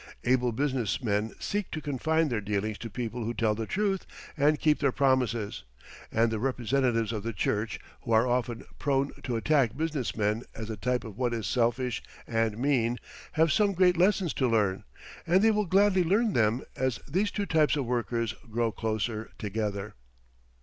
[0.23, 4.59] Able business men seek to confine their dealings to people who tell the truth and
[4.59, 5.63] keep their promises;
[6.11, 10.71] and the representatives of the Church, who are often prone to attack business men as
[10.71, 12.97] a type of what is selfish and mean,
[13.33, 14.85] have some great lessons to learn,
[15.27, 19.93] and they will gladly learn them as these two types of workers grow closer together.